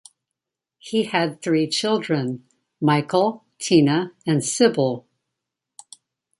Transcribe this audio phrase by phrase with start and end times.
[0.79, 2.43] He had three children;
[2.81, 5.05] Michael, Tina and Sybil.